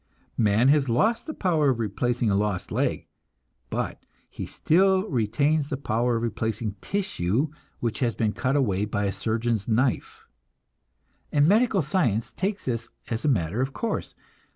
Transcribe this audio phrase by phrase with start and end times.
[0.39, 3.05] Man has lost the power of replacing a lost leg,
[3.69, 7.49] but he stills retains the power of replacing tissue
[7.81, 10.25] which has been cut away by a surgeon's knife,
[11.31, 14.15] and medical science takes this as a matter of course.